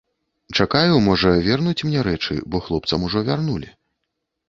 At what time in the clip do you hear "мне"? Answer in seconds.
1.91-1.99